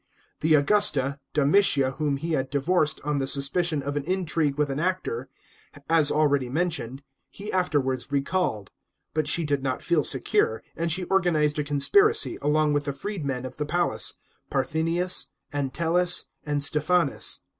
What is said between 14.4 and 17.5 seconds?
Parthenius, Entellus, and Stephanus.